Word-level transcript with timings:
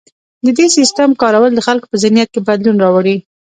د 0.45 0.47
دې 0.57 0.67
سیستم 0.77 1.09
کارول 1.21 1.51
د 1.55 1.59
خلکو 1.67 1.85
په 1.91 1.97
ذهنیت 2.03 2.29
کې 2.31 2.45
بدلون 2.47 2.77
راوړي. 2.83 3.15